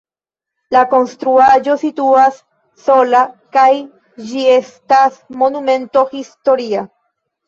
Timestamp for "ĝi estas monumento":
4.31-6.05